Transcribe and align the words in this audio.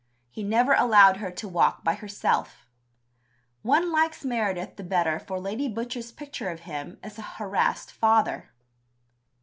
He 0.31 0.41
never 0.43 0.73
allowed 0.73 1.17
her 1.17 1.29
to 1.29 1.47
walk 1.47 1.83
by 1.83 1.93
herself." 1.93 2.65
One 3.61 3.91
likes 3.91 4.25
Meredith 4.25 4.75
the 4.77 4.83
better 4.83 5.19
for 5.19 5.39
Lady 5.39 5.69
Butcher's 5.69 6.11
picture 6.11 6.49
of 6.49 6.61
him 6.61 6.97
as 7.03 7.19
a 7.19 7.33
"harassed 7.37 7.91
father." 7.91 8.49